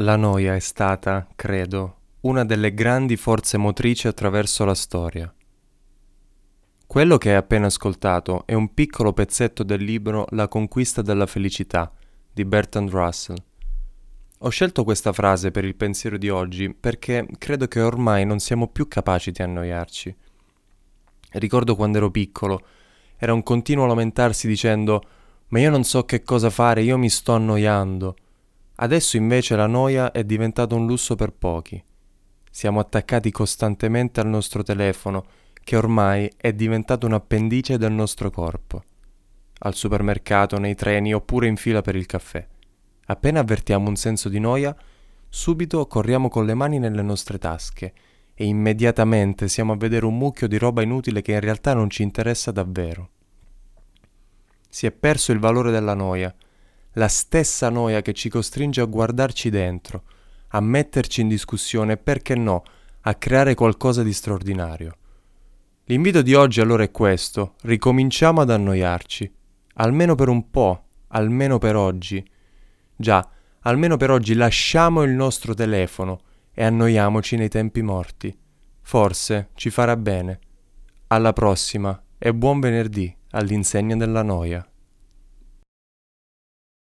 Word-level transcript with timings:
La 0.00 0.16
noia 0.16 0.54
è 0.54 0.58
stata, 0.58 1.26
credo, 1.34 2.00
una 2.20 2.44
delle 2.44 2.74
grandi 2.74 3.16
forze 3.16 3.56
motrici 3.56 4.06
attraverso 4.06 4.66
la 4.66 4.74
storia. 4.74 5.34
Quello 6.86 7.16
che 7.16 7.30
hai 7.30 7.36
appena 7.36 7.64
ascoltato 7.64 8.44
è 8.44 8.52
un 8.52 8.74
piccolo 8.74 9.14
pezzetto 9.14 9.62
del 9.62 9.82
libro 9.82 10.26
La 10.32 10.48
conquista 10.48 11.00
della 11.00 11.24
felicità 11.24 11.90
di 12.30 12.44
Bertrand 12.44 12.90
Russell. 12.90 13.42
Ho 14.40 14.50
scelto 14.50 14.84
questa 14.84 15.14
frase 15.14 15.50
per 15.50 15.64
il 15.64 15.74
pensiero 15.74 16.18
di 16.18 16.28
oggi 16.28 16.74
perché 16.74 17.26
credo 17.38 17.66
che 17.66 17.80
ormai 17.80 18.26
non 18.26 18.38
siamo 18.38 18.68
più 18.68 18.88
capaci 18.88 19.30
di 19.30 19.40
annoiarci. 19.40 20.14
Ricordo 21.30 21.74
quando 21.74 21.96
ero 21.96 22.10
piccolo, 22.10 22.66
era 23.16 23.32
un 23.32 23.42
continuo 23.42 23.86
lamentarsi 23.86 24.46
dicendo 24.46 25.02
ma 25.48 25.58
io 25.58 25.70
non 25.70 25.84
so 25.84 26.04
che 26.04 26.22
cosa 26.22 26.50
fare, 26.50 26.82
io 26.82 26.98
mi 26.98 27.08
sto 27.08 27.32
annoiando. 27.32 28.16
Adesso 28.76 29.16
invece 29.16 29.56
la 29.56 29.66
noia 29.66 30.10
è 30.12 30.22
diventata 30.24 30.74
un 30.74 30.86
lusso 30.86 31.14
per 31.14 31.32
pochi. 31.32 31.82
Siamo 32.50 32.80
attaccati 32.80 33.30
costantemente 33.30 34.20
al 34.20 34.26
nostro 34.26 34.62
telefono, 34.62 35.24
che 35.62 35.76
ormai 35.76 36.30
è 36.36 36.52
diventato 36.52 37.06
un 37.06 37.14
appendice 37.14 37.78
del 37.78 37.92
nostro 37.92 38.30
corpo. 38.30 38.84
Al 39.60 39.74
supermercato, 39.74 40.58
nei 40.58 40.74
treni 40.74 41.14
oppure 41.14 41.46
in 41.46 41.56
fila 41.56 41.80
per 41.80 41.96
il 41.96 42.06
caffè. 42.06 42.46
Appena 43.06 43.40
avvertiamo 43.40 43.88
un 43.88 43.96
senso 43.96 44.28
di 44.28 44.38
noia, 44.38 44.76
subito 45.28 45.86
corriamo 45.86 46.28
con 46.28 46.44
le 46.44 46.54
mani 46.54 46.78
nelle 46.78 47.02
nostre 47.02 47.38
tasche 47.38 47.92
e 48.34 48.44
immediatamente 48.44 49.48
siamo 49.48 49.72
a 49.72 49.76
vedere 49.76 50.04
un 50.04 50.18
mucchio 50.18 50.46
di 50.46 50.58
roba 50.58 50.82
inutile 50.82 51.22
che 51.22 51.32
in 51.32 51.40
realtà 51.40 51.72
non 51.72 51.88
ci 51.88 52.02
interessa 52.02 52.50
davvero. 52.50 53.10
Si 54.68 54.84
è 54.86 54.92
perso 54.92 55.32
il 55.32 55.38
valore 55.38 55.70
della 55.70 55.94
noia 55.94 56.34
la 56.96 57.08
stessa 57.08 57.68
noia 57.68 58.00
che 58.00 58.12
ci 58.12 58.28
costringe 58.28 58.80
a 58.80 58.86
guardarci 58.86 59.50
dentro, 59.50 60.04
a 60.48 60.60
metterci 60.60 61.20
in 61.20 61.28
discussione 61.28 61.94
e 61.94 61.96
perché 61.96 62.34
no, 62.34 62.62
a 63.02 63.14
creare 63.14 63.54
qualcosa 63.54 64.02
di 64.02 64.12
straordinario. 64.12 64.96
L'invito 65.84 66.22
di 66.22 66.34
oggi 66.34 66.60
allora 66.60 66.82
è 66.82 66.90
questo, 66.90 67.54
ricominciamo 67.62 68.40
ad 68.40 68.50
annoiarci, 68.50 69.32
almeno 69.74 70.14
per 70.14 70.28
un 70.28 70.50
po', 70.50 70.84
almeno 71.08 71.58
per 71.58 71.76
oggi. 71.76 72.24
Già, 72.96 73.28
almeno 73.60 73.96
per 73.96 74.10
oggi 74.10 74.34
lasciamo 74.34 75.02
il 75.02 75.12
nostro 75.12 75.52
telefono 75.52 76.20
e 76.52 76.64
annoiamoci 76.64 77.36
nei 77.36 77.48
tempi 77.48 77.82
morti. 77.82 78.36
Forse 78.80 79.50
ci 79.54 79.68
farà 79.68 79.96
bene. 79.96 80.40
Alla 81.08 81.34
prossima 81.34 82.02
e 82.18 82.32
buon 82.32 82.58
venerdì 82.58 83.14
all'insegna 83.32 83.96
della 83.96 84.22
noia. 84.22 84.66